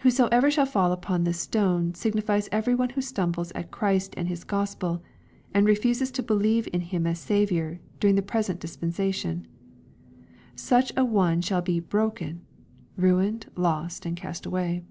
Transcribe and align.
"Whosoever 0.00 0.50
shall 0.50 0.64
fall 0.64 0.92
upon 0.92 1.24
this 1.24 1.38
stone," 1.40 1.92
signifies 1.92 2.48
every 2.50 2.74
one 2.74 2.88
who 2.88 3.02
stumbles 3.02 3.52
at 3.52 3.70
Christ 3.70 4.14
and 4.16 4.26
His 4.26 4.44
Q 4.44 4.56
ospel, 4.60 5.02
and 5.52 5.66
refuses 5.66 6.10
to 6.12 6.22
believe 6.22 6.66
in 6.72 6.80
Him 6.80 7.06
as 7.06 7.18
his 7.18 7.26
Saviour, 7.26 7.78
during 8.00 8.16
the 8.16 8.22
present 8.22 8.60
dispensation. 8.60 9.46
Such 10.56 10.90
an 10.96 11.10
one 11.10 11.42
shall 11.42 11.60
be" 11.60 11.80
broken," 11.90 12.40
ruined, 12.96 13.44
lost, 13.54 14.06
and 14.06 14.16
cast 14.16 14.46
away. 14.46 14.84